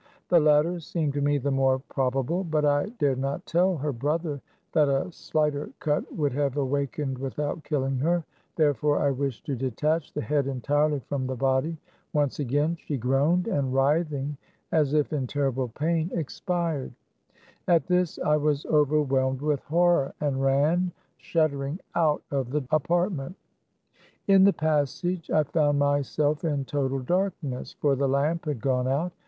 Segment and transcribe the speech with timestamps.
[0.29, 2.43] The latter seemed to me the more prob able.
[2.43, 7.63] But I dared not tell her brother that a slighter cut would have awakened without
[7.63, 8.23] killing her;
[8.55, 11.77] therefore, I wished to detach the head entirely from the body.
[12.13, 14.37] Once again she groaned, and, writhing,
[14.71, 16.93] as if in terrible pain, ex pired.
[17.67, 23.35] At this I was overwhelmed with horror, and ran shuddering out of the apartment.
[24.27, 28.87] In the passage, I found myself in total dark ness; for the lamp had gone
[28.87, 29.11] out.